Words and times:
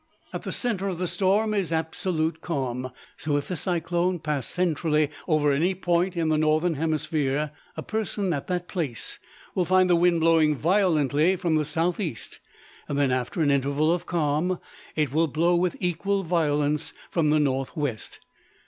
At 0.33 0.41
the 0.41 0.51
center 0.51 0.87
of 0.87 0.97
the 0.97 1.07
storm 1.07 1.53
is 1.53 1.71
absolute 1.71 2.41
calm. 2.41 2.89
So 3.17 3.37
if 3.37 3.51
a 3.51 3.55
cyclone 3.55 4.17
pass 4.17 4.47
centrally 4.47 5.11
over 5.27 5.51
any 5.51 5.75
point 5.75 6.17
in 6.17 6.29
the 6.29 6.39
northern 6.39 6.73
hemisphere, 6.73 7.51
a 7.77 7.83
person 7.83 8.33
at 8.33 8.47
that 8.47 8.67
place 8.67 9.19
will 9.53 9.63
find 9.63 9.87
the 9.87 9.95
wind 9.95 10.19
blowing 10.21 10.55
violently 10.55 11.35
from 11.35 11.53
the 11.55 11.65
southeast: 11.65 12.39
then 12.89 13.11
after 13.11 13.43
an 13.43 13.51
interval 13.51 13.91
of 13.93 14.07
calm, 14.07 14.57
it 14.95 15.13
will 15.13 15.27
blow 15.27 15.55
with 15.55 15.77
equal 15.79 16.23
violence 16.23 16.93
from 17.11 17.29
the 17.29 17.39
northwest. 17.39 18.17